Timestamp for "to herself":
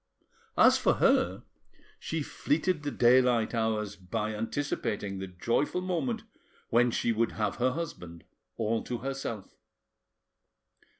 8.85-9.53